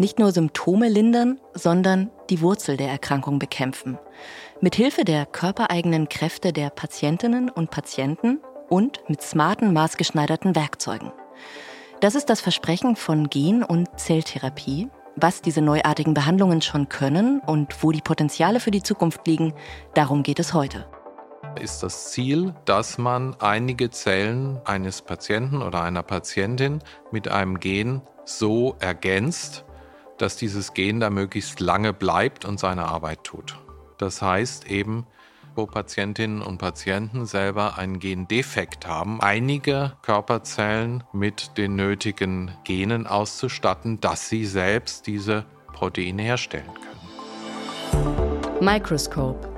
[0.00, 3.98] Nicht nur Symptome lindern, sondern die Wurzel der Erkrankung bekämpfen.
[4.62, 8.40] Mithilfe der körpereigenen Kräfte der Patientinnen und Patienten
[8.70, 11.12] und mit smarten, maßgeschneiderten Werkzeugen.
[12.00, 14.88] Das ist das Versprechen von Gen- und Zelltherapie.
[15.16, 19.52] Was diese neuartigen Behandlungen schon können und wo die Potenziale für die Zukunft liegen,
[19.92, 20.86] darum geht es heute
[21.60, 26.78] ist das Ziel, dass man einige Zellen eines Patienten oder einer Patientin
[27.10, 29.64] mit einem Gen so ergänzt,
[30.20, 33.58] dass dieses Gen da möglichst lange bleibt und seine Arbeit tut.
[33.98, 35.06] Das heißt eben,
[35.54, 44.00] wo Patientinnen und Patienten selber einen Gendefekt haben, einige Körperzellen mit den nötigen Genen auszustatten,
[44.00, 46.86] dass sie selbst diese Proteine herstellen können.
[48.60, 49.48] Microscope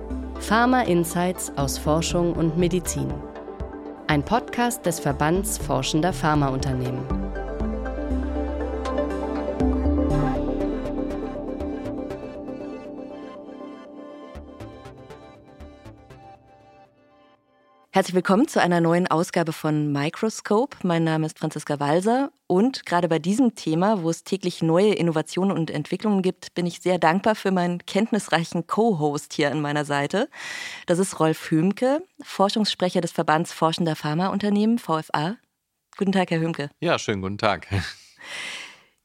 [0.41, 3.13] Pharma Insights aus Forschung und Medizin.
[4.09, 7.22] Ein Podcast des Verbands Forschender Pharmaunternehmen.
[18.03, 20.77] Herzlich willkommen zu einer neuen Ausgabe von Microscope.
[20.83, 25.57] Mein Name ist Franziska Walser und gerade bei diesem Thema, wo es täglich neue Innovationen
[25.57, 30.29] und Entwicklungen gibt, bin ich sehr dankbar für meinen kenntnisreichen Co-Host hier an meiner Seite.
[30.87, 35.37] Das ist Rolf Hümke, Forschungssprecher des Verbands Forschender Pharmaunternehmen, VFA.
[35.97, 36.71] Guten Tag, Herr Hümke.
[36.81, 37.69] Ja, schönen guten Tag.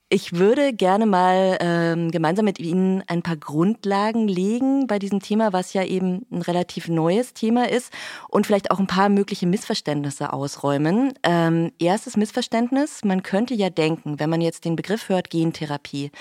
[0.10, 5.52] Ich würde gerne mal ähm, gemeinsam mit Ihnen ein paar Grundlagen legen bei diesem Thema,
[5.52, 7.92] was ja eben ein relativ neues Thema ist
[8.30, 11.12] und vielleicht auch ein paar mögliche Missverständnisse ausräumen.
[11.24, 16.12] Ähm, erstes Missverständnis, man könnte ja denken, wenn man jetzt den Begriff hört, Gentherapie,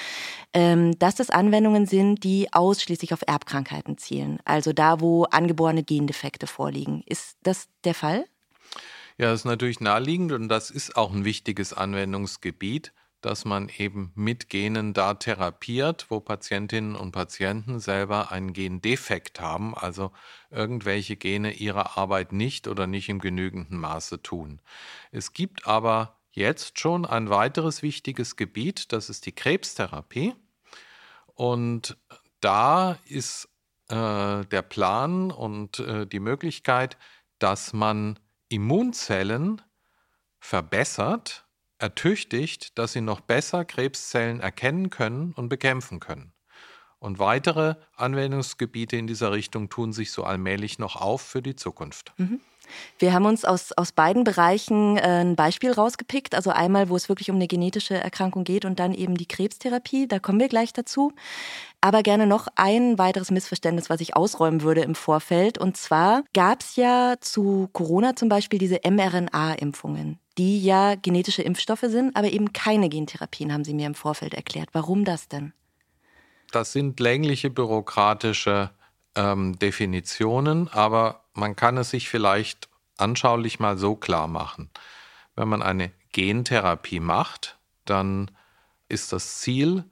[0.52, 6.48] ähm, dass das Anwendungen sind, die ausschließlich auf Erbkrankheiten zielen, also da, wo angeborene Gendefekte
[6.48, 7.04] vorliegen.
[7.06, 8.24] Ist das der Fall?
[9.16, 12.92] Ja, das ist natürlich naheliegend und das ist auch ein wichtiges Anwendungsgebiet
[13.26, 19.76] dass man eben mit Genen da therapiert, wo Patientinnen und Patienten selber einen Gendefekt haben,
[19.76, 20.12] also
[20.50, 24.60] irgendwelche Gene ihre Arbeit nicht oder nicht im genügenden Maße tun.
[25.10, 30.36] Es gibt aber jetzt schon ein weiteres wichtiges Gebiet, das ist die Krebstherapie.
[31.34, 31.96] Und
[32.40, 33.48] da ist
[33.88, 36.96] äh, der Plan und äh, die Möglichkeit,
[37.40, 39.62] dass man Immunzellen
[40.38, 41.45] verbessert,
[41.78, 46.32] ertüchtigt, dass sie noch besser Krebszellen erkennen können und bekämpfen können.
[46.98, 52.14] Und weitere Anwendungsgebiete in dieser Richtung tun sich so allmählich noch auf für die Zukunft.
[52.16, 52.40] Mhm.
[52.98, 56.34] Wir haben uns aus, aus beiden Bereichen äh, ein Beispiel rausgepickt.
[56.34, 60.06] Also einmal, wo es wirklich um eine genetische Erkrankung geht und dann eben die Krebstherapie.
[60.06, 61.12] Da kommen wir gleich dazu.
[61.80, 65.58] Aber gerne noch ein weiteres Missverständnis, was ich ausräumen würde im Vorfeld.
[65.58, 71.84] Und zwar gab es ja zu Corona zum Beispiel diese mRNA-Impfungen die ja genetische Impfstoffe
[71.86, 74.68] sind, aber eben keine Gentherapien, haben Sie mir im Vorfeld erklärt.
[74.72, 75.52] Warum das denn?
[76.52, 78.70] Das sind längliche bürokratische
[79.14, 84.70] ähm, Definitionen, aber man kann es sich vielleicht anschaulich mal so klar machen.
[85.34, 88.30] Wenn man eine Gentherapie macht, dann
[88.88, 89.84] ist das Ziel,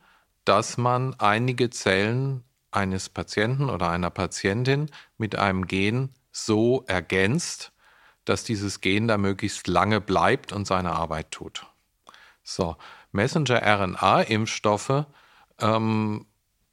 [0.44, 7.72] dass man einige Zellen eines Patienten oder einer Patientin mit einem Gen so ergänzt,
[8.24, 11.66] dass dieses Gen da möglichst lange bleibt und seine Arbeit tut.
[12.42, 12.76] So,
[13.12, 15.06] Messenger-RNA-Impfstoffe
[15.60, 16.26] ähm,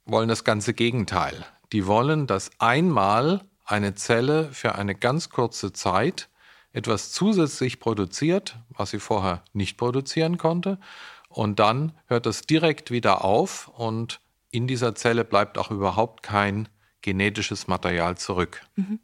[0.06, 1.46] wollen das ganze Gegenteil.
[1.72, 6.30] Die wollen, dass einmal eine Zelle für eine ganz kurze Zeit
[6.74, 10.80] etwas zusätzlich produziert, was sie vorher nicht produzieren konnte,
[11.32, 14.20] und dann hört das direkt wieder auf und
[14.52, 16.68] in dieser Zelle bleibt auch überhaupt kein
[17.02, 18.62] genetisches Material zurück.
[18.76, 19.00] Mhm.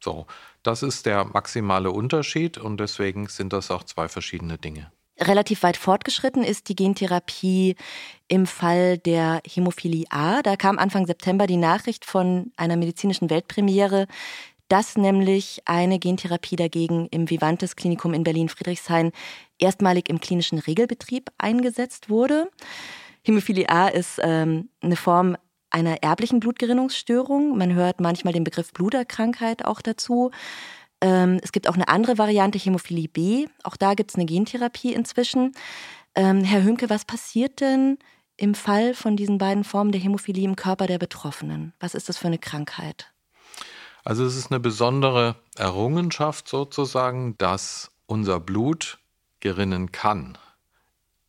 [0.00, 0.26] So,
[0.64, 4.90] das ist der maximale Unterschied und deswegen sind das auch zwei verschiedene Dinge.
[5.20, 7.76] Relativ weit fortgeschritten ist die Gentherapie
[8.26, 10.42] im Fall der Hämophilie A.
[10.42, 14.06] Da kam Anfang September die Nachricht von einer medizinischen Weltpremiere,
[14.68, 19.12] dass nämlich eine Gentherapie dagegen im Vivantes Klinikum in Berlin-Friedrichshain
[19.58, 22.50] erstmalig im klinischen Regelbetrieb eingesetzt wurde.
[23.22, 25.36] Hämophilie A ist ähm, eine Form
[25.70, 27.56] einer erblichen Blutgerinnungsstörung.
[27.56, 30.30] Man hört manchmal den Begriff Bluterkrankheit auch dazu.
[31.00, 33.46] Ähm, es gibt auch eine andere Variante, Hämophilie B.
[33.62, 35.52] Auch da gibt es eine Gentherapie inzwischen.
[36.14, 37.98] Ähm, Herr Hümke, was passiert denn
[38.36, 41.72] im Fall von diesen beiden Formen der Hämophilie im Körper der Betroffenen?
[41.80, 43.10] Was ist das für eine Krankheit?
[44.04, 48.98] Also es ist eine besondere Errungenschaft sozusagen, dass unser Blut
[49.40, 50.36] gerinnen kann.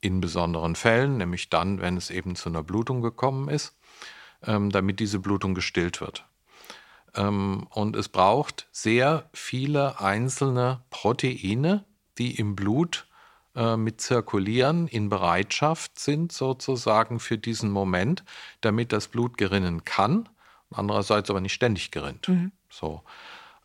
[0.01, 3.73] In besonderen Fällen, nämlich dann, wenn es eben zu einer Blutung gekommen ist
[4.47, 6.25] ähm, damit diese Blutung gestillt wird.
[7.15, 11.85] Ähm, und es braucht sehr viele einzelne Proteine,
[12.17, 13.07] die im Blut
[13.55, 18.23] äh, mit zirkulieren, in Bereitschaft sind sozusagen für diesen Moment,
[18.61, 20.27] damit das Blut gerinnen kann,
[20.71, 22.27] andererseits aber nicht ständig gerinnt.
[22.27, 22.51] Mhm.
[22.69, 23.01] So.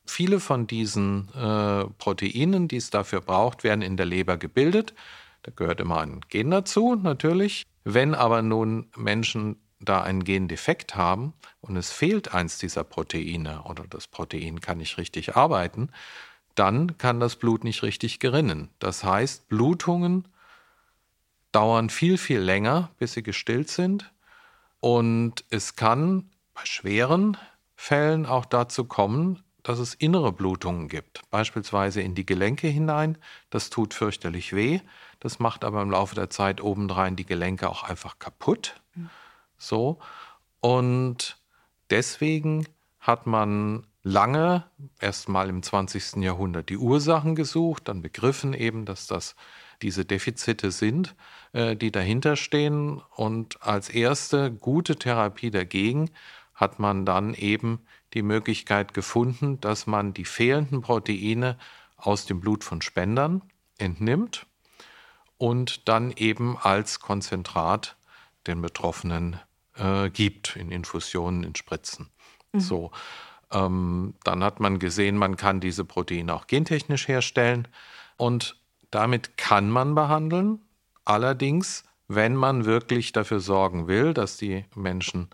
[0.06, 4.94] Viele von diesen äh, Proteinen, die es dafür braucht, werden in der Leber gebildet.
[5.42, 7.64] Da gehört immer ein Gen dazu, natürlich.
[7.84, 13.84] Wenn aber nun Menschen da einen Gendefekt haben und es fehlt eins dieser Proteine oder
[13.88, 15.90] das Protein kann nicht richtig arbeiten,
[16.54, 18.68] dann kann das Blut nicht richtig gerinnen.
[18.78, 20.28] Das heißt, Blutungen
[21.52, 24.12] dauern viel, viel länger, bis sie gestillt sind.
[24.80, 27.36] Und es kann bei schweren
[27.76, 33.18] Fällen auch dazu kommen, dass es innere Blutungen gibt, beispielsweise in die Gelenke hinein.
[33.50, 34.80] Das tut fürchterlich weh.
[35.18, 38.80] Das macht aber im Laufe der Zeit obendrein die Gelenke auch einfach kaputt.
[38.94, 39.10] Mhm.
[39.60, 39.98] So.
[40.60, 41.38] Und
[41.90, 42.66] deswegen
[42.98, 44.64] hat man lange,
[44.98, 46.16] erst mal im 20.
[46.16, 49.36] Jahrhundert, die Ursachen gesucht, dann begriffen eben, dass das
[49.82, 51.14] diese Defizite sind,
[51.52, 53.00] äh, die dahinter stehen.
[53.14, 56.10] Und als erste gute Therapie dagegen
[56.54, 57.80] hat man dann eben
[58.12, 61.56] die Möglichkeit gefunden, dass man die fehlenden Proteine
[61.96, 63.42] aus dem Blut von Spendern
[63.78, 64.46] entnimmt
[65.38, 67.96] und dann eben als Konzentrat
[68.46, 69.38] den Betroffenen
[69.76, 72.08] äh, gibt, in Infusionen, in Spritzen.
[72.52, 72.60] Mhm.
[72.60, 72.90] So.
[73.52, 77.66] Ähm, dann hat man gesehen, man kann diese Proteine auch gentechnisch herstellen
[78.16, 78.56] und
[78.90, 80.60] damit kann man behandeln.
[81.04, 85.30] Allerdings, wenn man wirklich dafür sorgen will, dass die Menschen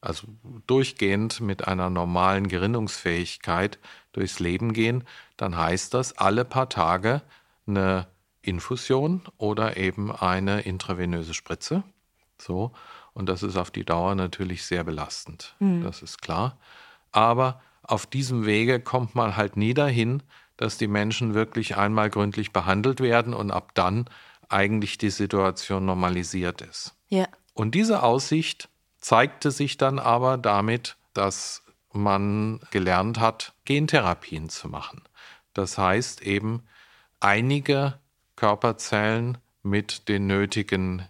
[0.00, 0.28] also
[0.66, 3.78] durchgehend mit einer normalen Gerinnungsfähigkeit
[4.12, 5.04] durchs Leben gehen,
[5.36, 7.22] dann heißt das alle paar Tage
[7.66, 8.06] eine
[8.42, 11.82] Infusion oder eben eine intravenöse Spritze.
[12.40, 12.72] So.
[13.12, 15.54] Und das ist auf die Dauer natürlich sehr belastend.
[15.58, 15.82] Mhm.
[15.82, 16.58] Das ist klar.
[17.12, 20.22] Aber auf diesem Wege kommt man halt nie dahin,
[20.56, 24.06] dass die Menschen wirklich einmal gründlich behandelt werden und ab dann
[24.48, 26.94] eigentlich die Situation normalisiert ist.
[27.08, 27.26] Ja.
[27.54, 28.68] Und diese Aussicht
[28.98, 31.62] zeigte sich dann aber damit, dass
[31.92, 35.02] man gelernt hat, Gentherapien zu machen.
[35.54, 36.64] Das heißt eben,
[37.20, 37.98] einige
[38.36, 41.08] Körperzellen mit den nötigen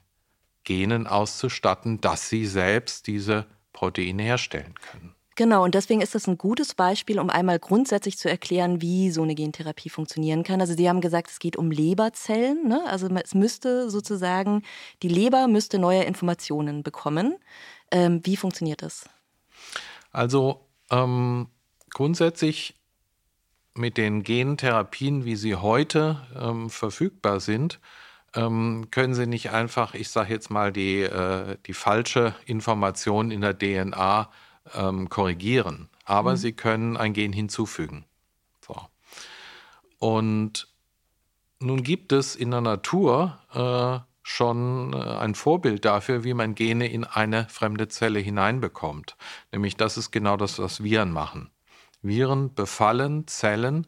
[0.66, 5.14] Genen auszustatten, dass sie selbst diese Proteine herstellen können.
[5.36, 9.22] Genau, und deswegen ist das ein gutes Beispiel, um einmal grundsätzlich zu erklären, wie so
[9.22, 10.62] eine Gentherapie funktionieren kann.
[10.62, 12.66] Also Sie haben gesagt, es geht um Leberzellen.
[12.66, 12.82] Ne?
[12.86, 14.62] Also es müsste sozusagen,
[15.02, 17.36] die Leber müsste neue Informationen bekommen.
[17.90, 19.10] Ähm, wie funktioniert das?
[20.10, 21.48] Also ähm,
[21.90, 22.74] grundsätzlich
[23.74, 27.78] mit den Gentherapien, wie sie heute ähm, verfügbar sind,
[28.90, 33.58] können Sie nicht einfach, ich sage jetzt mal, die, äh, die falsche Information in der
[33.58, 34.30] DNA
[34.74, 35.88] ähm, korrigieren.
[36.04, 36.36] Aber mhm.
[36.36, 38.04] Sie können ein Gen hinzufügen.
[38.66, 38.76] So.
[39.98, 40.68] Und
[41.60, 46.88] nun gibt es in der Natur äh, schon äh, ein Vorbild dafür, wie man Gene
[46.88, 49.16] in eine fremde Zelle hineinbekommt.
[49.52, 51.50] Nämlich das ist genau das, was Viren machen.
[52.02, 53.86] Viren befallen Zellen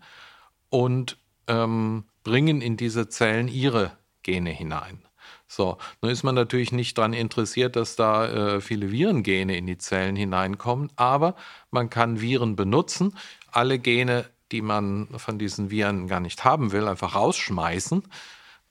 [0.71, 1.19] und
[1.49, 5.03] ähm, bringen in diese Zellen ihre Gene hinein.
[5.47, 9.79] So, nun ist man natürlich nicht daran interessiert, dass da äh, viele Virengene in die
[9.79, 11.37] Zellen hineinkommen, aber
[11.71, 13.17] man kann Viren benutzen,
[13.51, 18.03] alle Gene, die man von diesen Viren gar nicht haben will, einfach rausschmeißen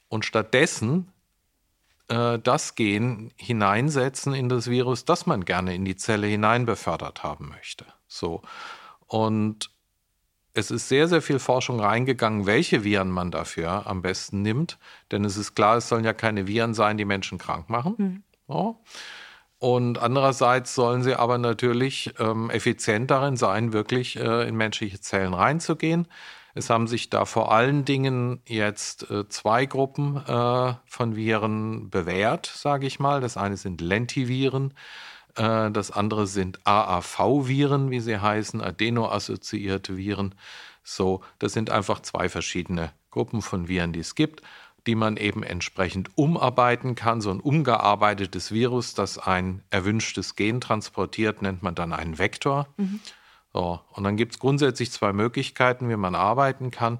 [0.07, 1.11] und stattdessen
[2.09, 7.23] äh, das Gen hineinsetzen in das Virus, das man gerne in die Zelle hinein befördert
[7.23, 7.85] haben möchte.
[8.07, 8.41] So.
[9.07, 9.71] Und
[10.57, 14.79] es ist sehr, sehr viel Forschung reingegangen, welche Viren man dafür am besten nimmt.
[15.11, 17.95] Denn es ist klar, es sollen ja keine Viren sein, die Menschen krank machen.
[17.97, 18.23] Mhm.
[18.47, 18.81] So.
[19.59, 25.35] Und andererseits sollen sie aber natürlich ähm, effizient darin sein, wirklich äh, in menschliche Zellen
[25.35, 26.07] reinzugehen.
[26.55, 32.47] Es haben sich da vor allen Dingen jetzt äh, zwei Gruppen äh, von Viren bewährt,
[32.47, 33.21] sage ich mal.
[33.21, 34.73] Das eine sind Lentiviren.
[35.37, 40.35] Äh, das andere sind AAV-Viren, wie sie heißen, adeno-assoziierte Viren.
[40.83, 44.41] So, das sind einfach zwei verschiedene Gruppen von Viren, die es gibt,
[44.85, 47.21] die man eben entsprechend umarbeiten kann.
[47.21, 52.67] So ein umgearbeitetes Virus, das ein erwünschtes Gen transportiert, nennt man dann einen Vektor.
[52.77, 52.99] Mhm.
[53.53, 56.99] So, und dann gibt es grundsätzlich zwei Möglichkeiten, wie man arbeiten kann.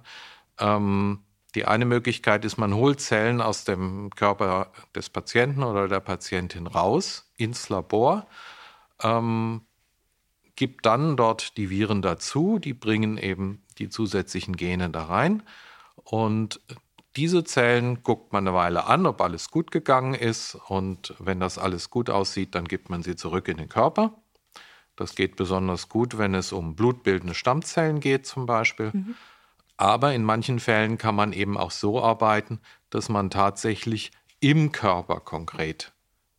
[0.60, 1.20] Ähm,
[1.58, 6.68] die eine Möglichkeit ist, man holt Zellen aus dem Körper des Patienten oder der Patientin
[6.68, 8.28] raus ins Labor,
[9.02, 9.62] ähm,
[10.56, 15.42] gibt dann dort die Viren dazu, die bringen eben die zusätzlichen Gene da rein
[15.96, 16.62] und
[17.16, 21.58] diese Zellen guckt man eine Weile an, ob alles gut gegangen ist und wenn das
[21.58, 24.14] alles gut aussieht, dann gibt man sie zurück in den Körper.
[24.96, 28.92] Das geht besonders gut, wenn es um blutbildende Stammzellen geht zum Beispiel.
[28.94, 29.16] Mhm.
[29.78, 35.20] Aber in manchen Fällen kann man eben auch so arbeiten, dass man tatsächlich im Körper
[35.20, 35.94] konkret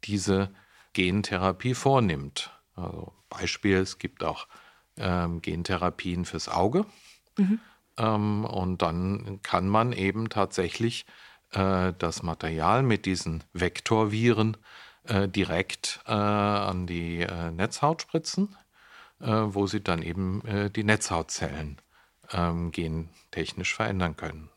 [0.04, 0.50] diese
[0.92, 2.50] Gentherapie vornimmt.
[2.74, 4.48] Also Beispiel, es gibt auch
[4.96, 6.84] ähm, Gentherapien fürs Auge.
[7.36, 7.60] Mhm.
[7.96, 11.06] Ähm, und dann kann man eben tatsächlich
[11.52, 14.56] äh, das Material mit diesen Vektorviren
[15.04, 18.56] äh, direkt äh, an die äh, Netzhaut spritzen,
[19.20, 21.80] äh, wo sie dann eben äh, die Netzhautzellen
[22.32, 24.50] ähm, gentechnisch verändern können.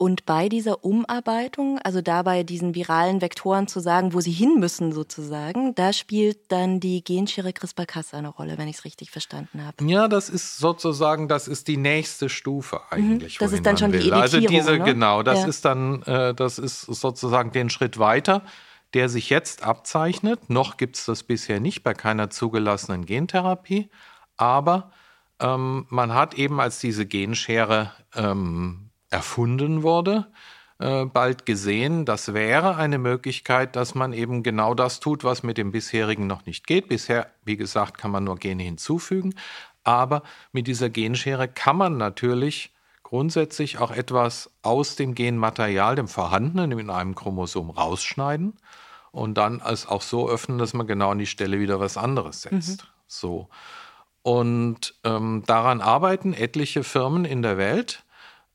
[0.00, 4.92] Und bei dieser Umarbeitung, also dabei diesen viralen Vektoren zu sagen, wo sie hin müssen
[4.92, 9.84] sozusagen, da spielt dann die Genschere CRISPR-Cas eine Rolle, wenn ich es richtig verstanden habe.
[9.84, 13.40] Ja, das ist sozusagen, das ist die nächste Stufe mhm, eigentlich.
[13.40, 14.02] Mhm, das ist dann schon will.
[14.02, 14.84] die Also diese, ne?
[14.84, 15.48] genau, das ja.
[15.48, 18.42] ist dann, äh, das ist sozusagen den Schritt weiter,
[18.94, 20.48] der sich jetzt abzeichnet.
[20.48, 23.90] Noch gibt es das bisher nicht bei keiner zugelassenen Gentherapie,
[24.36, 24.92] aber
[25.40, 30.26] ähm, man hat eben als diese Genschere ähm, erfunden wurde,
[30.78, 35.58] äh, bald gesehen, das wäre eine Möglichkeit, dass man eben genau das tut, was mit
[35.58, 36.88] dem bisherigen noch nicht geht.
[36.88, 39.34] Bisher, wie gesagt, kann man nur Gene hinzufügen,
[39.84, 46.78] aber mit dieser Genschere kann man natürlich grundsätzlich auch etwas aus dem Genmaterial, dem vorhandenen
[46.78, 48.54] in einem Chromosom rausschneiden
[49.12, 52.42] und dann es auch so öffnen, dass man genau an die Stelle wieder was anderes
[52.42, 52.82] setzt.
[52.82, 52.88] Mhm.
[53.06, 53.48] So.
[54.28, 58.04] Und ähm, daran arbeiten etliche Firmen in der Welt.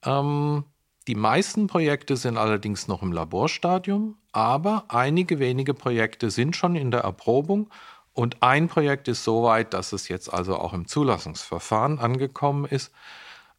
[0.06, 0.66] Ähm,
[1.08, 6.92] die meisten Projekte sind allerdings noch im Laborstadium, aber einige wenige Projekte sind schon in
[6.92, 7.72] der Erprobung
[8.14, 12.92] und ein Projekt ist so weit, dass es jetzt also auch im Zulassungsverfahren angekommen ist,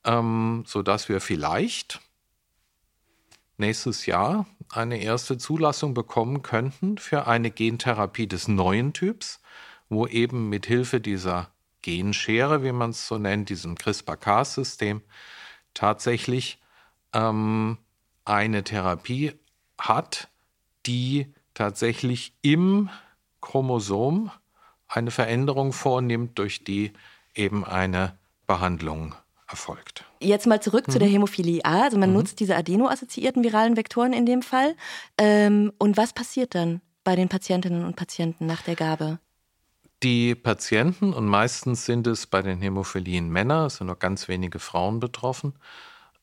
[0.05, 2.01] ähm, sodass wir vielleicht
[3.57, 9.41] nächstes Jahr eine erste Zulassung bekommen könnten für eine Gentherapie des neuen Typs,
[9.89, 11.51] wo eben mit Hilfe dieser
[11.85, 15.03] Genschere, wie man es so nennt, diesem CRISPR-Cas-System,
[15.75, 16.59] tatsächlich
[17.13, 17.77] ähm,
[18.25, 19.33] eine Therapie
[19.79, 20.29] hat,
[20.87, 22.89] die tatsächlich im
[23.43, 24.31] Chromosom
[24.89, 26.95] eine Veränderung vornimmt, durch die
[27.35, 29.15] eben eine Behandlung
[29.47, 30.07] erfolgt.
[30.21, 30.93] Jetzt mal zurück mhm.
[30.93, 31.13] zu der mhm.
[31.13, 31.83] Hämophilie A.
[31.83, 32.17] Also man mhm.
[32.17, 34.75] nutzt diese adeno-assoziierten viralen Vektoren in dem Fall.
[35.19, 39.19] Ähm, und was passiert dann bei den Patientinnen und Patienten nach der Gabe?
[40.03, 44.59] Die Patienten, und meistens sind es bei den Hämophilien Männer, es sind nur ganz wenige
[44.59, 45.55] Frauen betroffen,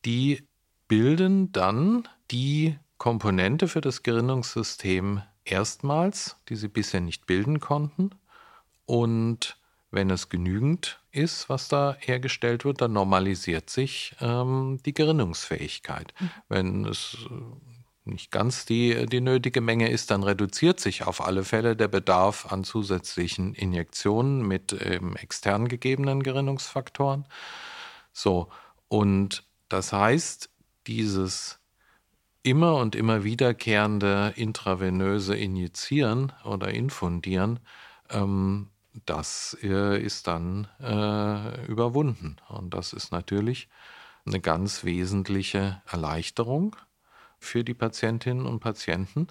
[0.05, 0.47] die
[0.87, 8.11] bilden dann die Komponente für das Gerinnungssystem erstmals, die sie bisher nicht bilden konnten.
[8.85, 9.57] Und
[9.89, 16.13] wenn es genügend ist, was da hergestellt wird, dann normalisiert sich ähm, die Gerinnungsfähigkeit.
[16.19, 16.29] Mhm.
[16.47, 17.17] Wenn es
[18.03, 22.51] nicht ganz die, die nötige Menge ist, dann reduziert sich auf alle Fälle der Bedarf
[22.51, 27.25] an zusätzlichen Injektionen mit ähm, extern gegebenen Gerinnungsfaktoren.
[28.11, 28.49] So,
[28.87, 30.49] und das heißt,
[30.87, 31.59] dieses
[32.43, 37.59] immer und immer wiederkehrende intravenöse Injizieren oder Infundieren,
[38.09, 38.69] ähm,
[39.05, 42.37] das äh, ist dann äh, überwunden.
[42.49, 43.69] Und das ist natürlich
[44.25, 46.75] eine ganz wesentliche Erleichterung
[47.41, 49.27] für die Patientinnen und Patienten.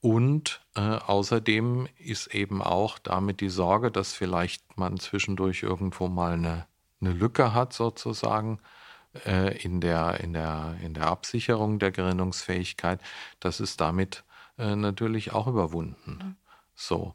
[0.00, 6.32] Und äh, außerdem ist eben auch damit die Sorge, dass vielleicht man zwischendurch irgendwo mal
[6.32, 6.66] eine,
[7.00, 8.60] eine Lücke hat, sozusagen,
[9.26, 13.00] äh, in, der, in, der, in der Absicherung der Gerinnungsfähigkeit.
[13.40, 14.24] Das ist damit
[14.56, 16.18] äh, natürlich auch überwunden.
[16.22, 16.36] Mhm.
[16.74, 17.14] So.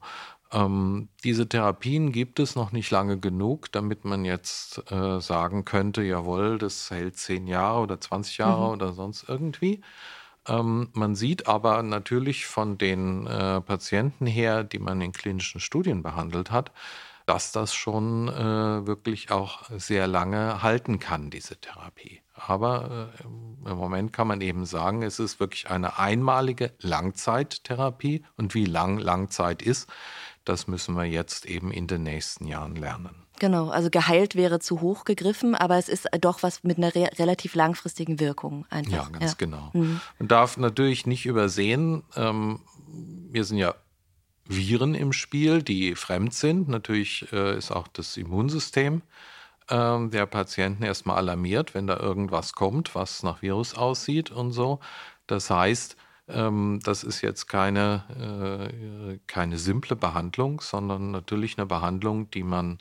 [0.54, 6.04] Ähm, diese Therapien gibt es noch nicht lange genug, damit man jetzt äh, sagen könnte,
[6.04, 8.74] jawohl, das hält zehn Jahre oder 20 Jahre mhm.
[8.74, 9.82] oder sonst irgendwie.
[10.48, 16.04] Ähm, man sieht aber natürlich von den äh, Patienten her, die man in klinischen Studien
[16.04, 16.72] behandelt hat,
[17.26, 22.22] dass das schon äh, wirklich auch sehr lange halten kann, diese Therapie.
[22.36, 23.24] Aber äh,
[23.70, 28.26] im Moment kann man eben sagen, es ist wirklich eine einmalige Langzeittherapie.
[28.36, 29.90] Und wie lang Langzeit ist,
[30.46, 33.16] das müssen wir jetzt eben in den nächsten Jahren lernen.
[33.40, 37.10] Genau, also geheilt wäre zu hoch gegriffen, aber es ist doch was mit einer re
[37.18, 38.92] relativ langfristigen Wirkung einfach.
[38.92, 39.36] Ja, ganz ja.
[39.38, 39.72] genau.
[39.74, 40.00] Mhm.
[40.20, 42.60] Man darf natürlich nicht übersehen, ähm,
[43.32, 43.74] wir sind ja
[44.46, 46.68] Viren im Spiel, die fremd sind.
[46.68, 49.02] Natürlich äh, ist auch das Immunsystem
[49.70, 54.80] äh, der Patienten erstmal alarmiert, wenn da irgendwas kommt, was nach Virus aussieht und so.
[55.28, 55.96] Das heißt,
[56.26, 58.72] das ist jetzt keine,
[59.12, 62.80] äh, keine simple Behandlung, sondern natürlich eine Behandlung, die man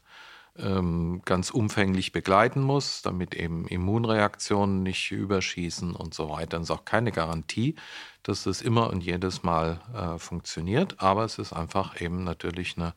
[0.57, 6.59] ähm, ganz umfänglich begleiten muss, damit eben Immunreaktionen nicht überschießen und so weiter.
[6.59, 7.75] Das ist auch keine Garantie,
[8.23, 12.95] dass das immer und jedes Mal äh, funktioniert, aber es ist einfach eben natürlich eine,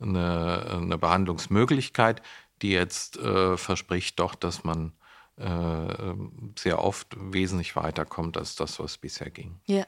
[0.00, 2.22] eine, eine Behandlungsmöglichkeit,
[2.62, 4.92] die jetzt äh, verspricht doch, dass man
[5.36, 9.56] sehr oft wesentlich weiterkommt als das, was bisher ging.
[9.66, 9.84] Ja.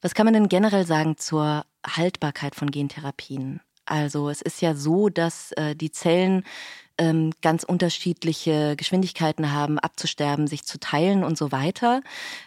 [0.00, 3.60] Was kann man denn generell sagen zur Haltbarkeit von Gentherapien?
[3.84, 6.44] Also es ist ja so, dass äh, die Zellen
[6.98, 12.00] ähm, ganz unterschiedliche Geschwindigkeiten haben, abzusterben, sich zu teilen und so weiter.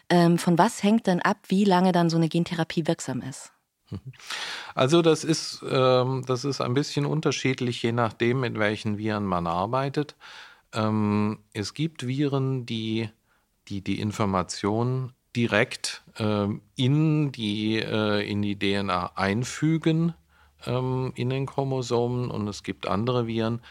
[0.10, 3.52] Ähm, von was hängt denn ab, wie lange dann so eine Gentherapie wirksam ist?
[4.74, 9.48] Also das ist, ähm, das ist ein bisschen unterschiedlich, je nachdem, mit welchen Viren man
[9.48, 10.16] arbeitet.
[10.76, 13.10] Ähm, es gibt Viren, die
[13.68, 20.14] die, die Information direkt ähm, in, die, äh, in die DNA einfügen
[20.66, 23.62] ähm, in den Chromosomen und es gibt andere Viren,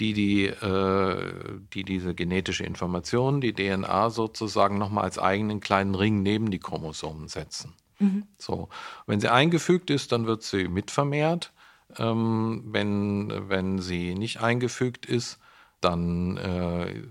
[0.00, 1.32] die, die, äh,
[1.72, 7.28] die diese genetische Information, die DNA sozusagen nochmal als eigenen kleinen Ring neben die Chromosomen
[7.28, 7.74] setzen.
[8.00, 8.24] Mhm.
[8.36, 8.68] So.
[9.06, 11.52] Wenn sie eingefügt ist, dann wird sie mitvermehrt.
[11.96, 15.38] Ähm, wenn, wenn sie nicht eingefügt ist,
[15.84, 17.02] dann äh,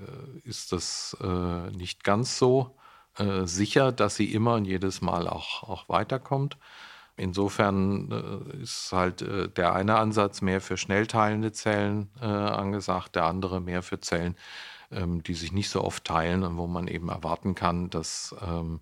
[0.44, 2.76] ist das äh, nicht ganz so
[3.18, 6.58] äh, sicher, dass sie immer und jedes Mal auch, auch weiterkommt.
[7.16, 13.16] Insofern äh, ist halt äh, der eine Ansatz mehr für schnell teilende Zellen äh, angesagt,
[13.16, 14.36] der andere mehr für Zellen,
[14.92, 18.80] ähm, die sich nicht so oft teilen und wo man eben erwarten kann, dass, ähm,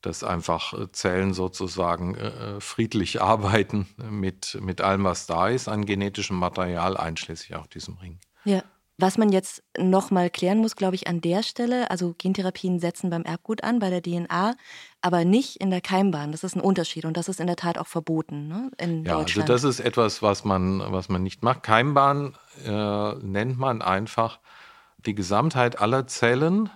[0.00, 2.16] dass einfach Zellen sozusagen
[2.58, 8.18] friedlich arbeiten mit, mit allem, was da ist an genetischem Material, einschließlich auch diesem Ring.
[8.44, 8.64] Ja.
[8.98, 13.22] Was man jetzt nochmal klären muss, glaube ich, an der Stelle, also Gentherapien setzen beim
[13.22, 14.54] Erbgut an, bei der DNA,
[15.00, 16.30] aber nicht in der Keimbahn.
[16.30, 19.12] Das ist ein Unterschied und das ist in der Tat auch verboten ne, in ja,
[19.12, 19.50] also Deutschland.
[19.50, 21.62] Also das ist etwas, was man, was man nicht macht.
[21.62, 24.40] Keimbahn äh, nennt man einfach
[24.98, 26.70] die Gesamtheit aller Zellen,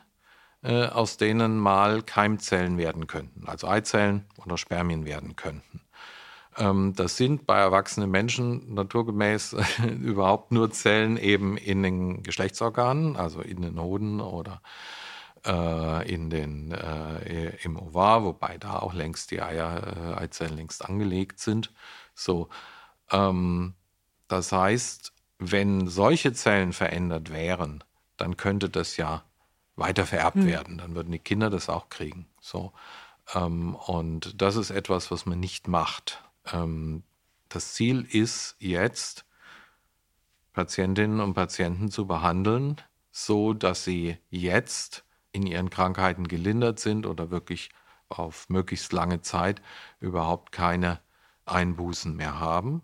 [0.63, 5.81] äh, aus denen mal Keimzellen werden könnten, also Eizellen oder Spermien werden könnten.
[6.59, 9.57] Ähm, das sind bei erwachsenen Menschen naturgemäß
[10.01, 14.63] überhaupt nur Zellen eben in den Geschlechtsorganen, also in den Hoden oder
[15.45, 20.85] äh, in den, äh, im Ovar, wobei da auch längst die Eier, äh, Eizellen längst
[20.85, 21.73] angelegt sind.
[22.15, 22.49] So,
[23.11, 23.75] ähm,
[24.29, 27.85] das heißt, wenn solche Zellen verändert wären,
[28.17, 29.23] dann könnte das ja
[29.77, 30.47] weiter vererbt hm.
[30.47, 30.79] werden.
[30.79, 32.27] Dann würden die Kinder das auch kriegen.
[32.41, 32.73] So.
[33.35, 36.23] Ähm, und das ist etwas, was man nicht macht.
[36.53, 37.03] Ähm,
[37.49, 39.25] das Ziel ist jetzt,
[40.53, 42.77] Patientinnen und Patienten zu behandeln,
[43.11, 47.71] so dass sie jetzt in ihren Krankheiten gelindert sind oder wirklich
[48.09, 49.61] auf möglichst lange Zeit
[50.01, 51.01] überhaupt keine
[51.45, 52.83] Einbußen mehr haben,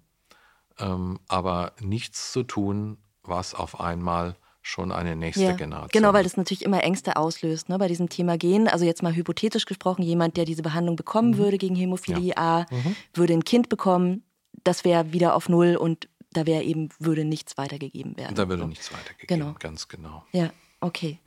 [0.79, 5.91] ähm, aber nichts zu tun, was auf einmal schon eine nächste ja, Generation.
[5.93, 8.69] Genau, weil das natürlich immer Ängste auslöst ne, bei diesem Thema Gen.
[8.69, 11.39] Also jetzt mal hypothetisch gesprochen, jemand, der diese Behandlung bekommen mhm.
[11.39, 12.37] würde gegen Hämophilie ja.
[12.37, 12.97] A, mhm.
[13.13, 14.23] würde ein Kind bekommen,
[14.65, 18.35] das wäre wieder auf Null und da wäre eben, würde nichts weitergegeben werden.
[18.35, 19.55] Da würde nichts weitergegeben, genau.
[19.59, 20.25] ganz genau.
[20.33, 21.19] Ja, okay.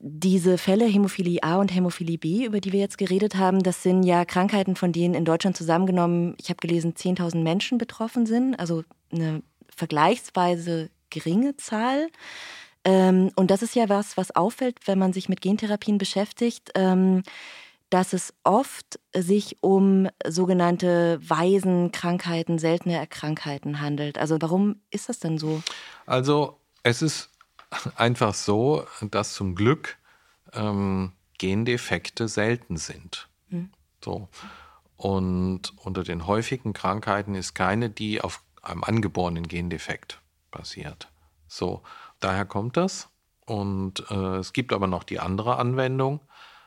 [0.00, 4.02] Diese Fälle Hämophilie A und Hämophilie B, über die wir jetzt geredet haben, das sind
[4.02, 8.82] ja Krankheiten, von denen in Deutschland zusammengenommen, ich habe gelesen, 10.000 Menschen betroffen sind, also
[9.12, 12.08] eine vergleichsweise geringe Zahl.
[12.84, 17.22] Ähm, und das ist ja was, was auffällt, wenn man sich mit Gentherapien beschäftigt, ähm,
[17.90, 24.18] dass es oft sich um sogenannte Waisenkrankheiten, seltene Krankheiten handelt.
[24.18, 25.62] Also warum ist das denn so?
[26.04, 27.30] Also es ist
[27.96, 29.96] einfach so, dass zum Glück
[30.52, 33.28] ähm, Gendefekte selten sind.
[33.50, 33.70] Hm.
[34.04, 34.28] So.
[34.96, 40.20] Und unter den häufigen Krankheiten ist keine, die auf einem angeborenen Gendefekt
[40.56, 41.08] basiert.
[41.46, 41.82] So,
[42.20, 43.08] daher kommt das.
[43.44, 46.20] Und äh, es gibt aber noch die andere Anwendung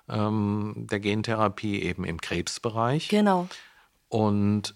[0.08, 3.10] ähm, der Gentherapie eben im Krebsbereich.
[3.10, 3.48] Genau.
[4.08, 4.76] Und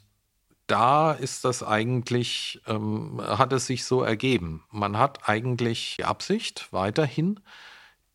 [0.67, 4.63] da ist das eigentlich, ähm, hat es sich so ergeben.
[4.69, 7.39] Man hat eigentlich die Absicht, weiterhin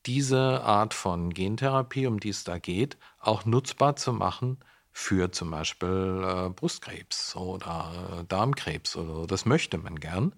[0.07, 4.59] diese Art von Gentherapie, um die es da geht, auch nutzbar zu machen
[4.91, 9.27] für zum Beispiel äh, Brustkrebs oder äh, Darmkrebs oder so.
[9.27, 10.35] Das möchte man gern.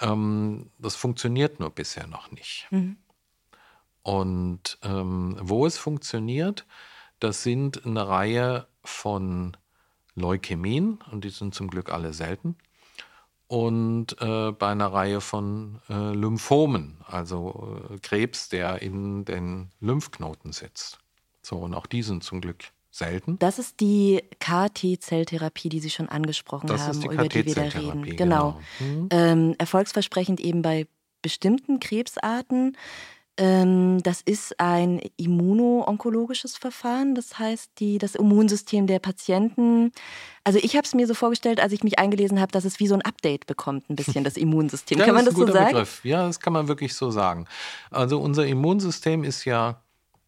[0.00, 2.66] Ähm, das funktioniert nur bisher noch nicht.
[2.70, 2.96] Mhm.
[4.02, 6.66] Und ähm, wo es funktioniert,
[7.18, 9.56] das sind eine Reihe von
[10.14, 12.56] Leukämien, und die sind zum Glück alle selten,
[13.48, 20.52] und äh, bei einer Reihe von äh, Lymphomen, also äh, Krebs, der in den Lymphknoten
[20.52, 20.98] sitzt.
[21.42, 23.38] So, und auch die sind zum Glück selten.
[23.38, 27.62] Das ist die KT-Zelltherapie, die Sie schon angesprochen das haben, die über die wir da
[27.62, 28.02] reden.
[28.02, 28.16] Genau.
[28.16, 28.60] genau.
[28.80, 29.08] Mhm.
[29.10, 30.86] Ähm, erfolgsversprechend eben bei
[31.22, 32.76] bestimmten Krebsarten.
[33.38, 37.14] Ähm, das ist ein immuno-onkologisches Verfahren.
[37.14, 39.92] Das heißt, die, das Immunsystem der Patienten.
[40.44, 42.86] Also ich habe es mir so vorgestellt, als ich mich eingelesen habe, dass es wie
[42.86, 44.98] so ein Update bekommt, ein bisschen das Immunsystem.
[44.98, 45.72] ja, kann man das, das so sagen?
[45.72, 46.00] Begriff.
[46.04, 47.46] Ja, das kann man wirklich so sagen.
[47.90, 49.82] Also unser Immunsystem ist ja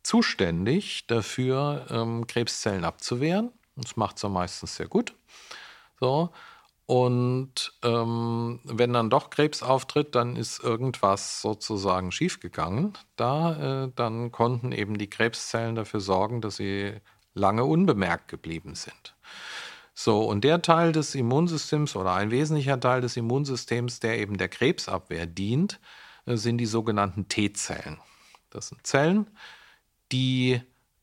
[0.09, 3.53] zuständig dafür, ähm, Krebszellen abzuwehren.
[3.77, 5.15] Das macht ja meistens sehr gut.
[6.01, 6.31] So.
[6.87, 12.97] Und ähm, wenn dann doch Krebs auftritt, dann ist irgendwas sozusagen schiefgegangen.
[13.17, 16.95] Da, äh, dann konnten eben die Krebszellen dafür sorgen, dass sie
[17.35, 19.15] lange unbemerkt geblieben sind.
[19.93, 24.49] So, und der Teil des Immunsystems oder ein wesentlicher Teil des Immunsystems, der eben der
[24.49, 25.81] Krebsabwehr dient,
[26.25, 27.99] äh, sind die sogenannten T-Zellen.
[28.49, 29.27] Das sind Zellen,
[30.13, 30.61] die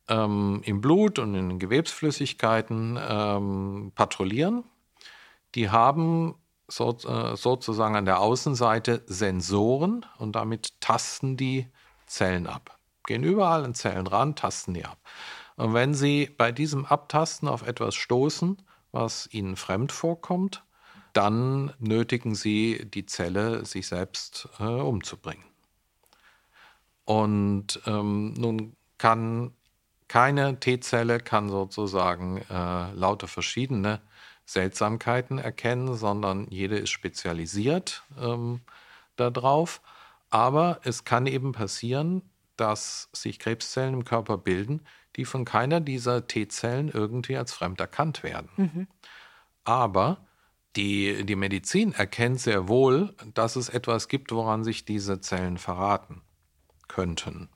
[0.07, 4.63] ähm, im Blut und in den Gewebsflüssigkeiten ähm, patrouillieren
[5.55, 6.35] die haben
[6.67, 11.67] so, äh, sozusagen an der Außenseite Sensoren und damit tasten die
[12.05, 12.77] Zellen ab.
[13.05, 14.97] Gehen überall an Zellen ran, tasten die ab.
[15.55, 20.63] Und wenn sie bei diesem Abtasten auf etwas stoßen, was ihnen fremd vorkommt,
[21.13, 25.45] dann nötigen sie die Zelle, sich selbst äh, umzubringen.
[27.05, 29.53] Und ähm, nun kann
[30.07, 34.01] keine T-Zelle kann sozusagen äh, lauter verschiedene
[34.45, 38.61] Seltsamkeiten erkennen, sondern jede ist spezialisiert ähm,
[39.15, 39.81] darauf.
[40.29, 42.21] Aber es kann eben passieren,
[42.55, 48.23] dass sich Krebszellen im Körper bilden, die von keiner dieser T-Zellen irgendwie als fremd erkannt
[48.23, 48.49] werden.
[48.57, 48.87] Mhm.
[49.63, 50.25] Aber
[50.75, 56.21] die, die Medizin erkennt sehr wohl, dass es etwas gibt, woran sich diese Zellen verraten
[56.87, 57.49] könnten.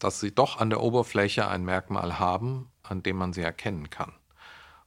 [0.00, 4.12] Dass sie doch an der Oberfläche ein Merkmal haben, an dem man sie erkennen kann.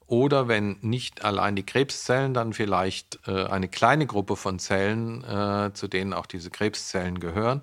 [0.06, 5.72] Oder wenn nicht allein die Krebszellen, dann vielleicht äh, eine kleine Gruppe von Zellen, äh,
[5.74, 7.62] zu denen auch diese Krebszellen gehören,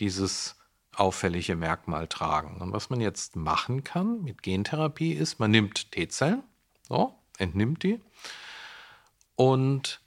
[0.00, 0.56] dieses
[0.94, 2.60] auffällige Merkmal tragen.
[2.60, 6.42] Und was man jetzt machen kann mit Gentherapie ist, man nimmt T-Zellen,
[6.88, 8.00] so, entnimmt die
[9.36, 10.00] und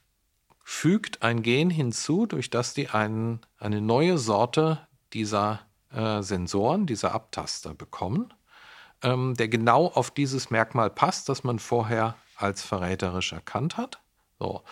[0.63, 5.64] fügt ein Gen hinzu, durch das die einen, eine neue Sorte dieser
[5.95, 8.33] äh, Sensoren, dieser Abtaster bekommen
[9.05, 13.99] ähm, der genau auf dieses Merkmal passt, das man vorher als verräterisch erkannt hat.
[14.39, 14.63] So.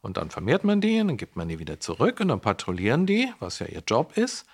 [0.00, 3.32] Und dann vermehrt man die, dann gibt man die wieder zurück und dann patrouillieren die,
[3.40, 4.46] was ja ihr Job ist.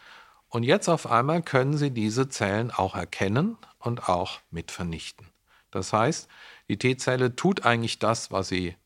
[0.48, 5.26] Und jetzt auf einmal können sie diese Zellen auch erkennen und auch mit vernichten.
[5.70, 6.28] Das heißt,
[6.68, 8.76] die T-Zelle tut eigentlich das, was sie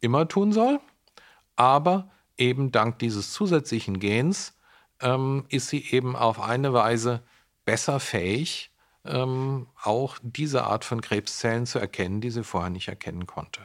[0.00, 0.78] immer tun soll,
[1.56, 4.54] aber eben dank dieses zusätzlichen Gens
[5.00, 7.22] ähm, ist sie eben auf eine Weise
[7.64, 8.70] besser fähig,
[9.04, 13.60] ähm, auch diese Art von Krebszellen zu erkennen, die sie vorher nicht erkennen konnte.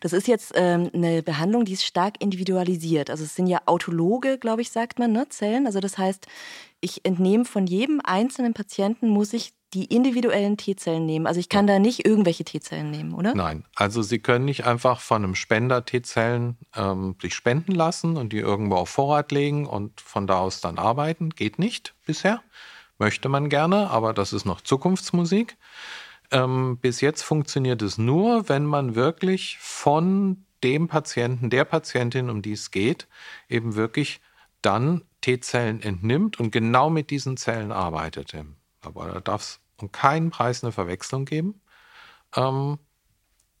[0.00, 3.10] Das ist jetzt ähm, eine Behandlung, die ist stark individualisiert.
[3.10, 5.66] Also es sind ja autologe, glaube ich, sagt man, ne, Zellen.
[5.66, 6.26] Also das heißt,
[6.80, 11.26] ich entnehme von jedem einzelnen Patienten, muss ich die individuellen T-Zellen nehmen.
[11.26, 13.34] Also ich kann da nicht irgendwelche T-Zellen nehmen, oder?
[13.34, 18.32] Nein, also Sie können nicht einfach von einem Spender T-Zellen ähm, sich spenden lassen und
[18.32, 21.30] die irgendwo auf Vorrat legen und von da aus dann arbeiten.
[21.30, 22.42] Geht nicht bisher
[22.98, 25.56] möchte man gerne, aber das ist noch Zukunftsmusik.
[26.30, 32.42] Ähm, bis jetzt funktioniert es nur, wenn man wirklich von dem Patienten, der Patientin, um
[32.42, 33.06] die es geht,
[33.48, 34.20] eben wirklich
[34.60, 38.34] dann T-Zellen entnimmt und genau mit diesen Zellen arbeitet.
[38.80, 41.60] Aber da darf es um keinen Preis eine Verwechslung geben.
[42.34, 42.78] Ähm,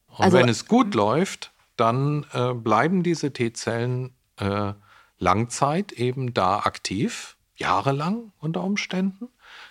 [0.08, 4.72] und also, wenn es gut läuft, dann äh, bleiben diese T-Zellen äh,
[5.18, 9.28] Langzeit eben da aktiv jahrelang unter Umständen.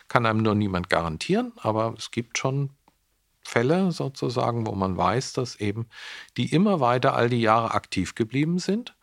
[0.08, 2.72] Kann einem nur niemand garantieren, aber es gibt schon
[3.44, 5.88] Fälle sozusagen, wo man weiß, dass eben
[6.36, 8.96] die immer weiter all die Jahre aktiv geblieben sind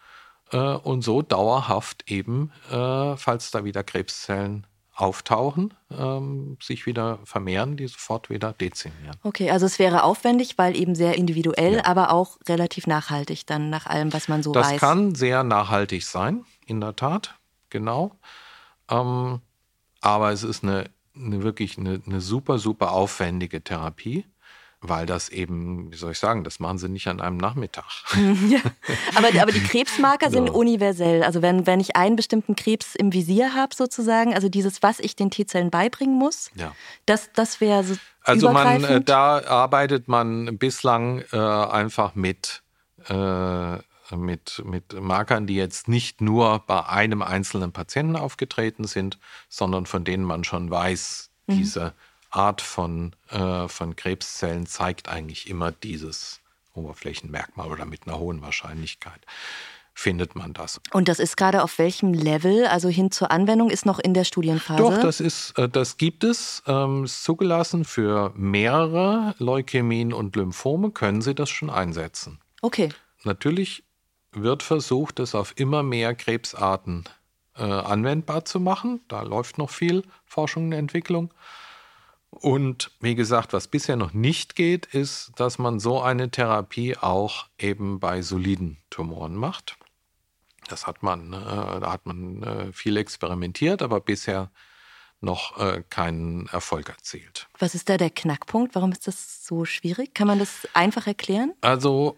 [0.50, 7.76] äh, und so dauerhaft eben, äh, falls da wieder Krebszellen auftauchen, ähm, sich wieder vermehren,
[7.76, 9.16] die sofort wieder dezimieren.
[9.22, 11.84] Okay, also es wäre aufwendig, weil eben sehr individuell, ja.
[11.86, 14.72] aber auch relativ nachhaltig dann nach allem, was man so das weiß.
[14.72, 17.34] Das kann sehr nachhaltig sein, in der Tat,
[17.70, 18.12] genau.
[18.88, 19.40] Ähm,
[20.00, 24.26] aber es ist eine, eine wirklich eine, eine, super, super aufwendige Therapie,
[24.88, 27.84] weil das eben, wie soll ich sagen, das machen sie nicht an einem Nachmittag.
[28.48, 28.60] ja.
[29.14, 31.22] aber, aber die Krebsmarker sind universell.
[31.22, 35.16] Also wenn, wenn ich einen bestimmten Krebs im Visier habe sozusagen, also dieses, was ich
[35.16, 36.72] den T-Zellen beibringen muss, ja.
[37.06, 42.62] das, das wäre so Also man, äh, da arbeitet man bislang äh, einfach mit
[43.08, 43.78] äh,
[44.14, 49.18] mit, mit Markern, die jetzt nicht nur bei einem einzelnen Patienten aufgetreten sind,
[49.48, 51.54] sondern von denen man schon weiß, mhm.
[52.34, 56.40] Art von, äh, von Krebszellen zeigt eigentlich immer dieses
[56.74, 59.20] Oberflächenmerkmal oder mit einer hohen Wahrscheinlichkeit.
[59.96, 60.80] findet man das.
[60.90, 64.24] Und das ist gerade auf welchem Level, also hin zur Anwendung, ist noch in der
[64.24, 64.82] Studienphase?
[64.82, 66.64] Doch, das ist, äh, das gibt es.
[66.66, 72.40] Ähm, ist zugelassen für mehrere Leukämien und Lymphome können Sie das schon einsetzen.
[72.60, 72.88] Okay.
[73.22, 73.84] Natürlich
[74.32, 77.04] wird versucht, es auf immer mehr Krebsarten
[77.56, 79.00] äh, anwendbar zu machen.
[79.06, 81.32] Da läuft noch viel Forschung und Entwicklung.
[82.40, 87.46] Und wie gesagt, was bisher noch nicht geht, ist, dass man so eine Therapie auch
[87.58, 89.76] eben bei soliden Tumoren macht.
[90.68, 94.50] Das hat man, äh, da hat man äh, viel experimentiert, aber bisher
[95.20, 97.48] noch äh, keinen Erfolg erzielt.
[97.58, 98.74] Was ist da der Knackpunkt?
[98.74, 100.14] Warum ist das so schwierig?
[100.14, 101.52] Kann man das einfach erklären?
[101.60, 102.16] Also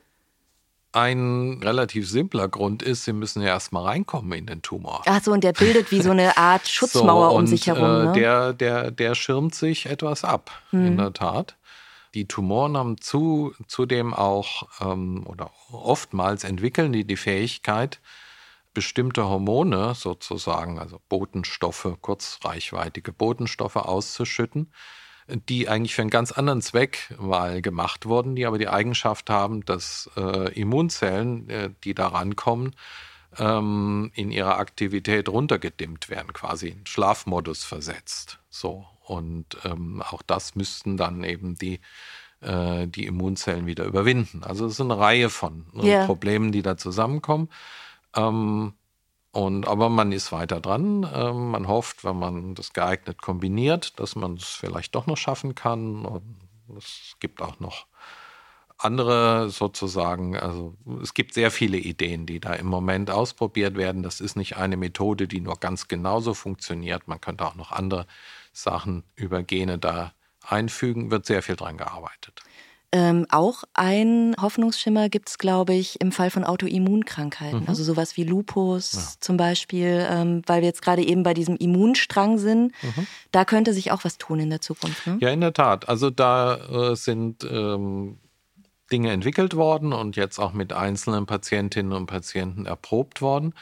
[0.97, 5.03] ein relativ simpler Grund ist, sie müssen ja erstmal reinkommen in den Tumor.
[5.05, 7.85] Ach so, und der bildet wie so eine Art Schutzmauer so, um sich herum.
[7.85, 8.13] Äh, ne?
[8.13, 10.87] der, der, der schirmt sich etwas ab, hm.
[10.87, 11.57] in der Tat.
[12.15, 18.01] Die Tumoren haben zu, zudem auch ähm, oder oftmals entwickeln die die Fähigkeit,
[18.73, 24.73] bestimmte Hormone sozusagen, also Botenstoffe, kurzreichweitige Botenstoffe auszuschütten,
[25.29, 29.65] die eigentlich für einen ganz anderen Zweck mal gemacht wurden, die aber die Eigenschaft haben,
[29.65, 32.77] dass äh, Immunzellen, äh, die da rankommen,
[33.39, 38.39] ähm, in ihrer Aktivität runtergedimmt werden, quasi in Schlafmodus versetzt.
[38.51, 38.87] So.
[39.05, 41.81] Und ähm, auch das müssten dann eben die,
[42.41, 44.43] äh, die Immunzellen wieder überwinden.
[44.43, 46.07] Also es ist eine Reihe von yeah.
[46.07, 47.49] Problemen, die da zusammenkommen.
[48.15, 48.73] Ähm,
[49.37, 51.07] und, aber man ist weiter dran.
[51.13, 55.55] Ähm, man hofft, wenn man das geeignet kombiniert, dass man es vielleicht doch noch schaffen
[55.55, 56.07] kann.
[56.07, 56.39] Und
[56.79, 57.87] es gibt auch noch
[58.79, 64.03] andere sozusagen, also es gibt sehr viele Ideen, die da im Moment ausprobiert werden.
[64.03, 67.07] Das ist nicht eine Methode, die nur ganz genauso funktioniert.
[67.07, 68.07] Man könnte auch noch andere
[68.55, 70.15] Sachen über Gene da
[70.47, 72.43] einfügen, wird sehr viel dran gearbeitet.
[72.93, 77.63] Ähm, auch ein Hoffnungsschimmer gibt es, glaube ich, im Fall von Autoimmunkrankheiten.
[77.63, 77.69] Mhm.
[77.69, 79.01] Also sowas wie Lupus ja.
[79.21, 82.73] zum Beispiel, ähm, weil wir jetzt gerade eben bei diesem Immunstrang sind.
[82.83, 83.07] Mhm.
[83.33, 85.07] Da könnte sich auch was tun in der Zukunft.
[85.07, 85.19] Ne?
[85.21, 85.89] Ja, in der Tat.
[85.89, 86.57] Also da
[86.93, 88.19] äh, sind ähm,
[88.93, 93.53] Dinge entwickelt worden und jetzt auch mit einzelnen Patientinnen und Patienten erprobt worden.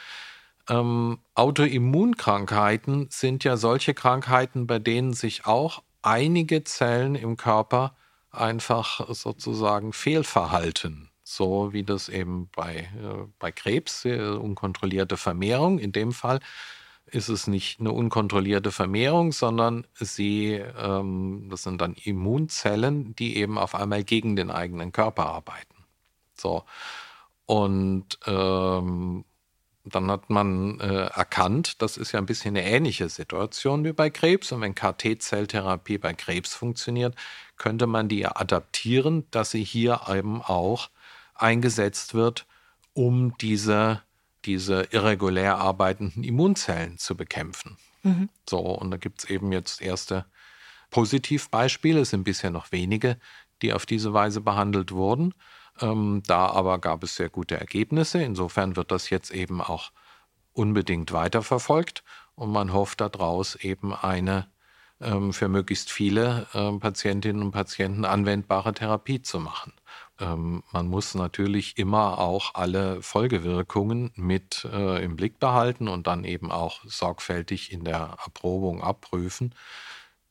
[0.69, 7.95] Ähm, Autoimmunkrankheiten sind ja solche Krankheiten, bei denen sich auch einige Zellen im Körper
[8.37, 11.09] einfach sozusagen Fehlverhalten.
[11.23, 15.79] So wie das eben bei, äh, bei Krebs, äh, unkontrollierte Vermehrung.
[15.79, 16.39] In dem Fall
[17.07, 23.57] ist es nicht eine unkontrollierte Vermehrung, sondern sie, ähm, das sind dann Immunzellen, die eben
[23.57, 25.75] auf einmal gegen den eigenen Körper arbeiten.
[26.35, 26.63] So.
[27.45, 29.25] Und ähm,
[29.85, 34.09] dann hat man äh, erkannt, das ist ja ein bisschen eine ähnliche Situation wie bei
[34.09, 34.51] Krebs.
[34.51, 37.15] Und wenn KT-Zelltherapie bei Krebs funktioniert,
[37.57, 40.89] könnte man die adaptieren, dass sie hier eben auch
[41.33, 42.45] eingesetzt wird,
[42.93, 44.01] um diese,
[44.45, 47.77] diese irregulär arbeitenden Immunzellen zu bekämpfen.
[48.03, 48.29] Mhm.
[48.49, 50.25] So, und da gibt es eben jetzt erste
[50.91, 53.17] Positivbeispiele, es sind bisher noch wenige,
[53.61, 55.33] die auf diese Weise behandelt wurden.
[55.81, 58.21] Ähm, da aber gab es sehr gute Ergebnisse.
[58.21, 59.91] Insofern wird das jetzt eben auch
[60.53, 62.03] unbedingt weiterverfolgt
[62.35, 64.47] und man hofft daraus eben eine
[64.99, 69.73] für möglichst viele ähm, Patientinnen und Patienten anwendbare Therapie zu machen.
[70.19, 76.23] Ähm, man muss natürlich immer auch alle Folgewirkungen mit äh, im Blick behalten und dann
[76.23, 79.53] eben auch sorgfältig in der Erprobung abprüfen.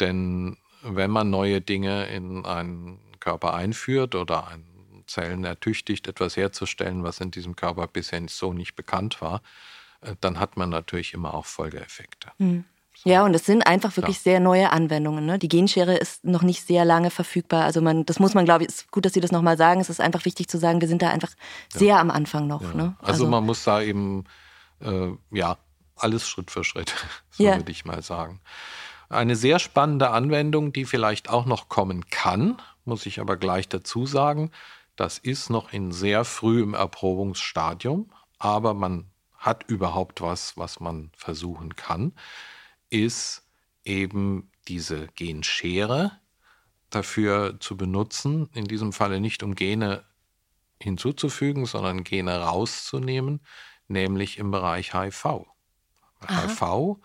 [0.01, 7.05] Denn wenn man neue Dinge in einen Körper einführt oder einen Zellen ertüchtigt, etwas herzustellen,
[7.05, 9.43] was in diesem Körper bisher so nicht bekannt war,
[10.01, 12.31] äh, dann hat man natürlich immer auch Folgeeffekte.
[12.39, 12.65] Mhm.
[12.97, 13.11] So.
[13.11, 14.23] Ja, und es sind einfach wirklich ja.
[14.23, 15.27] sehr neue Anwendungen.
[15.27, 15.39] Ne?
[15.39, 17.65] Die Genschere ist noch nicht sehr lange verfügbar.
[17.65, 19.81] Also man, das muss man, glaube ich, ist gut, dass Sie das nochmal sagen.
[19.81, 21.31] Es ist einfach wichtig zu sagen, wir sind da einfach
[21.73, 22.01] sehr ja.
[22.01, 22.63] am Anfang noch.
[22.63, 22.75] Ja.
[22.75, 22.97] Ne?
[23.01, 24.25] Also, also, man muss da eben,
[24.81, 25.59] äh, ja,
[25.97, 26.95] alles Schritt für Schritt,
[27.31, 28.41] so würde ich mal sagen.
[29.09, 34.07] Eine sehr spannende Anwendung, die vielleicht auch noch kommen kann, muss ich aber gleich dazu
[34.07, 34.51] sagen,
[34.97, 41.77] das ist noch in sehr frühem Erprobungsstadium, aber man hat überhaupt was, was man versuchen
[41.77, 42.13] kann,
[42.95, 43.43] ist
[43.85, 46.13] eben diese Genschere
[46.91, 50.05] dafür zu benutzen, in diesem Falle nicht um Gene
[50.81, 53.41] hinzuzufügen, sondern Gene rauszunehmen,
[53.89, 55.25] nämlich im Bereich HIV.
[56.21, 56.49] Aha.
[56.49, 57.01] HIV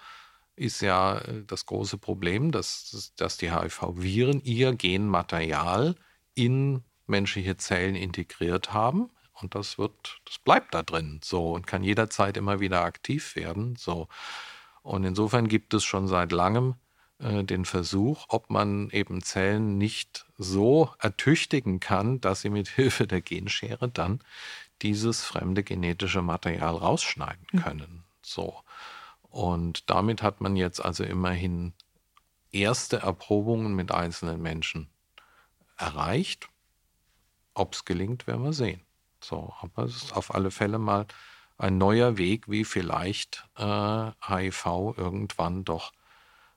[0.56, 5.96] ist ja das große Problem, dass, dass die HIV-Viren ihr Genmaterial
[6.36, 9.10] in menschliche Zellen integriert haben.
[9.42, 13.76] Und das wird, das bleibt da drin so und kann jederzeit immer wieder aktiv werden.
[13.76, 14.08] So.
[14.90, 16.74] Und insofern gibt es schon seit langem
[17.20, 23.06] äh, den Versuch, ob man eben Zellen nicht so ertüchtigen kann, dass sie mit Hilfe
[23.06, 24.20] der Genschere dann
[24.82, 27.62] dieses fremde genetische Material rausschneiden hm.
[27.62, 28.04] können.
[28.24, 28.64] So.
[29.22, 31.74] Und damit hat man jetzt also immerhin
[32.52, 34.90] erste Erprobungen mit einzelnen Menschen
[35.78, 36.50] erreicht.
[37.54, 38.82] Ob es gelingt, werden wir sehen.
[39.22, 41.06] So, aber es ist auf alle Fälle mal
[41.60, 45.92] ein neuer Weg, wie vielleicht äh, HIV irgendwann doch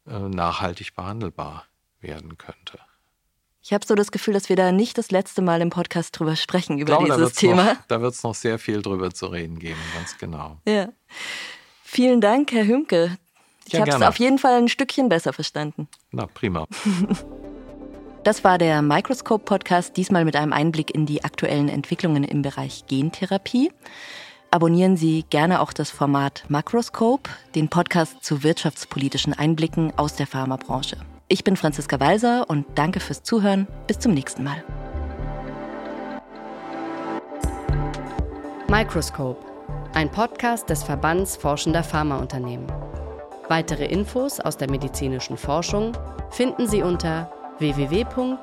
[0.07, 1.65] äh, nachhaltig behandelbar
[2.01, 2.79] werden könnte.
[3.65, 6.35] Ich habe so das Gefühl, dass wir da nicht das letzte Mal im Podcast drüber
[6.35, 7.65] sprechen, über glaube, dieses da Thema.
[7.65, 10.59] Noch, da wird es noch sehr viel drüber zu reden geben, ganz genau.
[10.67, 10.89] Ja.
[11.85, 13.19] Vielen Dank, Herr Hümke.
[13.67, 15.89] Ich ja, habe es auf jeden Fall ein Stückchen besser verstanden.
[16.11, 16.67] Na, prima.
[18.25, 22.87] Das war der Microscope Podcast, diesmal mit einem Einblick in die aktuellen Entwicklungen im Bereich
[22.87, 23.73] Gentherapie.
[24.55, 30.99] Abonnieren Sie gerne auch das Format Macroscope, den Podcast zu wirtschaftspolitischen Einblicken aus der Pharmabranche.
[31.29, 33.67] Ich bin Franziska Walser und danke fürs Zuhören.
[33.87, 34.63] Bis zum nächsten Mal.
[38.69, 39.43] Microscope,
[39.95, 42.71] ein Podcast des Verbands Forschender Pharmaunternehmen.
[43.49, 45.97] Weitere Infos aus der medizinischen Forschung
[46.29, 48.37] finden Sie unter www.vfa.de.